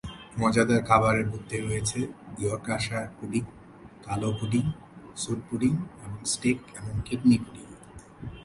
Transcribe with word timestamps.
মজাদার 0.39 0.81
খাবারের 0.87 1.27
মধ্যে 1.27 1.57
রয়েছে 1.61 1.99
ইয়র্কশায়ার 2.41 3.09
পুডিং, 3.17 3.43
কালো 4.05 4.29
পুডিং, 4.39 4.63
স্যুট 5.15 5.39
পুডিং 5.49 5.73
এবং 6.05 6.19
স্টেক 6.25 6.57
এবং 6.79 6.93
কিডনি 7.05 7.37
পুডিং। 7.37 7.67